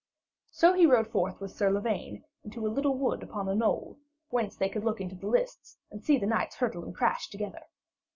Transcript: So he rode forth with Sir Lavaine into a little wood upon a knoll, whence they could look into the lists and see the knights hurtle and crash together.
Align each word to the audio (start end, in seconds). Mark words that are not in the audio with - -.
So 0.49 0.73
he 0.73 0.87
rode 0.87 1.11
forth 1.11 1.39
with 1.39 1.51
Sir 1.51 1.69
Lavaine 1.69 2.23
into 2.43 2.65
a 2.65 2.73
little 2.73 2.95
wood 2.97 3.21
upon 3.21 3.47
a 3.47 3.53
knoll, 3.53 3.99
whence 4.29 4.55
they 4.55 4.67
could 4.67 4.83
look 4.83 4.99
into 4.99 5.13
the 5.15 5.27
lists 5.27 5.77
and 5.91 6.03
see 6.03 6.17
the 6.17 6.25
knights 6.25 6.55
hurtle 6.55 6.83
and 6.85 6.95
crash 6.95 7.29
together. 7.29 7.61